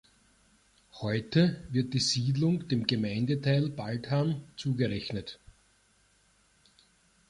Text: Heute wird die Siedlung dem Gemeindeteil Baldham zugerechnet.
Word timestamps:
Heute 0.93 1.61
wird 1.69 1.93
die 1.93 1.99
Siedlung 1.99 2.67
dem 2.67 2.87
Gemeindeteil 2.87 3.69
Baldham 3.69 4.41
zugerechnet. 4.57 5.37